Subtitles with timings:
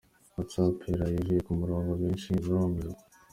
[0.33, 3.01] WhatsApp yaraye ivuye ku murongo benshi barumirwa.